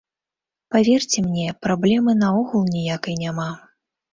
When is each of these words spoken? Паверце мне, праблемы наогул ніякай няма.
Паверце 0.75 1.17
мне, 1.27 1.45
праблемы 1.67 2.17
наогул 2.25 2.67
ніякай 2.75 3.15
няма. 3.25 3.47